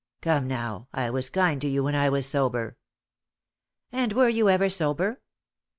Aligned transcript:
"Come 0.23 0.47
now, 0.47 0.87
I 0.93 1.11
was 1.11 1.29
kind 1.29 1.61
to 1.61 1.67
you 1.67 1.83
when 1.83 1.93
I 1.93 2.09
was 2.09 2.25
sober." 2.25 2.75
"And 3.91 4.13
were 4.13 4.29
you 4.29 4.49
ever 4.49 4.67
sober? 4.67 5.21